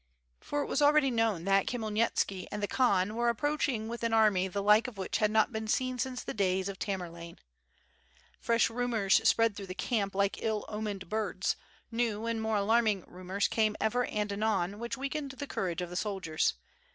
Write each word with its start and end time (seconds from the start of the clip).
For 0.39 0.63
it 0.63 0.65
was 0.65 0.81
already 0.81 1.11
known 1.11 1.43
that 1.45 1.67
Khmyelnitski 1.67 2.47
and 2.51 2.63
the 2.63 2.67
Khan 2.67 3.13
were 3.13 3.29
approaching 3.29 3.87
with 3.87 4.01
an 4.03 4.13
army 4.15 4.47
the 4.47 4.63
like 4.63 4.87
of 4.87 4.97
which 4.97 5.17
had 5.19 5.29
not 5.29 5.51
been 5.51 5.67
seen 5.67 5.99
since 5.99 6.23
the 6.23 6.33
days 6.33 6.67
of 6.67 6.79
Tamerlane. 6.79 7.37
Fresh 8.39 8.71
rumors 8.71 9.21
spread 9.29 9.55
through 9.55 9.67
the 9.67 9.75
camp 9.75 10.15
like 10.15 10.41
ill 10.41 10.65
omened 10.67 11.07
birds, 11.07 11.55
new 11.91 12.25
and 12.25 12.41
more 12.41 12.57
alarming 12.57 13.03
rumors 13.05 13.47
came 13.47 13.75
ever 13.79 14.03
and 14.05 14.33
anon 14.33 14.79
which 14.79 14.97
weakened 14.97 15.33
the 15.33 15.45
courage 15.45 15.83
of 15.83 15.91
the 15.91 15.95
soldiers. 15.95 16.55